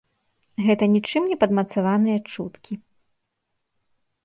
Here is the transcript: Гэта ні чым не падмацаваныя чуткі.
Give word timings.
Гэта 0.67 0.83
ні 0.93 1.01
чым 1.09 1.27
не 1.33 1.37
падмацаваныя 1.43 2.17
чуткі. 2.33 2.73